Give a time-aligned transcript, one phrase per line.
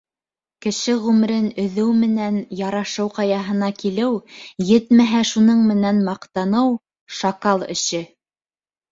[0.65, 4.15] Кеше ғүмерен өҙөү менән Ярашыу Ҡаяһына килеү,
[4.69, 6.73] етмәһә, шуның менән маҡтаныу—
[7.19, 8.01] шакал эше.